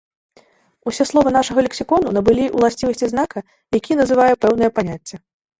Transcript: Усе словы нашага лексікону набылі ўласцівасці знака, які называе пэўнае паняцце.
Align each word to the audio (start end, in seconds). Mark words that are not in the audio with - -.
Усе 0.91 1.03
словы 1.09 1.33
нашага 1.35 1.59
лексікону 1.67 2.13
набылі 2.17 2.43
ўласцівасці 2.57 3.11
знака, 3.13 3.45
які 3.79 3.99
называе 4.01 4.31
пэўнае 4.47 4.71
паняцце. 4.81 5.15